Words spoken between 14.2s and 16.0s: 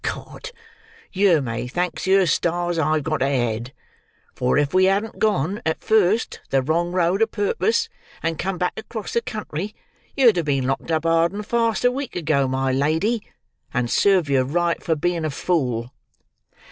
yer right for being a fool."